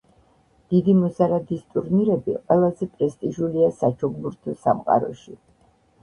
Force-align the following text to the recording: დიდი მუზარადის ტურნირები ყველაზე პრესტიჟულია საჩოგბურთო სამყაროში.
დიდი 0.73 0.93
მუზარადის 0.99 1.59
ტურნირები 1.73 2.33
ყველაზე 2.37 2.87
პრესტიჟულია 2.93 3.67
საჩოგბურთო 3.81 4.55
სამყაროში. 4.63 5.37